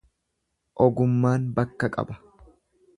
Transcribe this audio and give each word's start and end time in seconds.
Ogummaan 0.87 1.47
bakka 1.61 1.95
qaba. 1.99 2.21